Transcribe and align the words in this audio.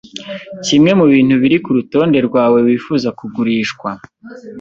Kimwe 0.65 0.91
mubintu 0.99 1.33
biri 1.41 1.57
kurutonde 1.63 2.17
rwawe 2.27 2.57
wifuza 2.67 3.09
kugurishwa. 3.19 3.89